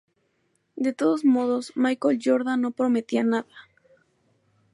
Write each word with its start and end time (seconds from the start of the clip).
De 0.77 0.93
todos 0.93 1.23
modos, 1.23 1.73
Michael 1.75 2.19
Jordan 2.23 2.59
no 2.61 2.71
prometía 2.71 3.23
nada. 3.23 3.55